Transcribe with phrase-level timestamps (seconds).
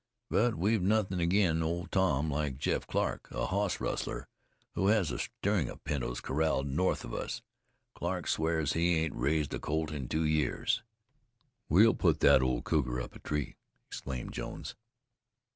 [0.31, 4.27] But we've nothin' agin Old Tom like Jeff Clarke, a hoss rustler,
[4.73, 7.43] who has a string of pintos corraled north of us.
[7.93, 10.81] Clarke swears he ain't raised a colt in two years."
[11.69, 13.57] "We'll put that old cougar up a tree,"
[13.89, 14.75] exclaimed Jones.